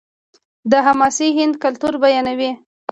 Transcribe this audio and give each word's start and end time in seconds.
دا 0.71 0.79
حماسې 0.87 1.27
د 1.31 1.35
هند 1.37 1.53
کلتور 1.63 1.93
بیانوي. 2.03 2.51